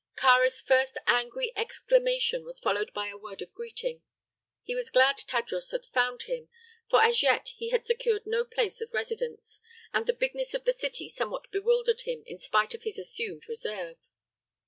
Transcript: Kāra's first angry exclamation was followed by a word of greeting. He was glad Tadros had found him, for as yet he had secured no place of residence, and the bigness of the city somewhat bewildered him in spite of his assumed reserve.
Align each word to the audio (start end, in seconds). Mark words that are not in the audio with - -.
Kāra's 0.17 0.61
first 0.61 0.97
angry 1.05 1.53
exclamation 1.55 2.43
was 2.43 2.59
followed 2.59 2.91
by 2.91 3.09
a 3.09 3.17
word 3.17 3.43
of 3.43 3.53
greeting. 3.53 4.01
He 4.63 4.73
was 4.73 4.89
glad 4.89 5.15
Tadros 5.17 5.69
had 5.69 5.85
found 5.85 6.23
him, 6.23 6.49
for 6.89 7.03
as 7.03 7.21
yet 7.21 7.49
he 7.49 7.69
had 7.69 7.85
secured 7.85 8.25
no 8.25 8.43
place 8.43 8.81
of 8.81 8.95
residence, 8.95 9.59
and 9.93 10.07
the 10.07 10.13
bigness 10.13 10.55
of 10.55 10.63
the 10.63 10.73
city 10.73 11.07
somewhat 11.07 11.51
bewildered 11.51 12.01
him 12.01 12.23
in 12.25 12.39
spite 12.39 12.73
of 12.73 12.81
his 12.81 12.97
assumed 12.97 13.47
reserve. 13.47 13.99